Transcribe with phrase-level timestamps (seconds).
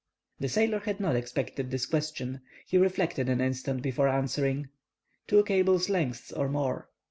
[0.39, 2.41] The sailor had not expected this question.
[2.65, 4.69] He reflected an instant before answering:—
[5.27, 6.89] "Two cables' lengths or more."